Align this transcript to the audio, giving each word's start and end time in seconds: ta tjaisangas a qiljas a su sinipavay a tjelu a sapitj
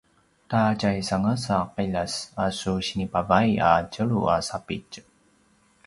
ta 0.49 0.61
tjaisangas 0.79 1.43
a 1.57 1.59
qiljas 1.75 2.15
a 2.45 2.45
su 2.59 2.73
sinipavay 2.87 3.49
a 3.69 3.71
tjelu 3.93 4.19
a 4.35 4.35
sapitj 4.49 4.93